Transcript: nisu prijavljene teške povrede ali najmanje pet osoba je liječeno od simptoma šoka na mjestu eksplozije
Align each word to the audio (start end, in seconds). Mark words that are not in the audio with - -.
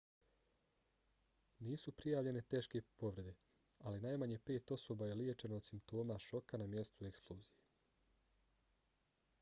nisu 1.67 1.91
prijavljene 1.99 2.41
teške 2.53 2.81
povrede 3.03 3.35
ali 3.89 4.01
najmanje 4.07 4.39
pet 4.51 4.73
osoba 4.77 5.11
je 5.11 5.19
liječeno 5.21 5.61
od 5.61 5.69
simptoma 5.69 6.19
šoka 6.29 6.63
na 6.63 6.69
mjestu 6.75 7.11
eksplozije 7.13 7.61